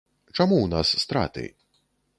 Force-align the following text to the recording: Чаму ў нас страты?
Чаму 0.37 0.55
ў 0.61 0.67
нас 0.73 0.95
страты? 1.05 1.45